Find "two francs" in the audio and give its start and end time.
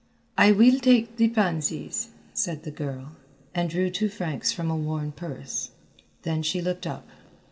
3.91-4.51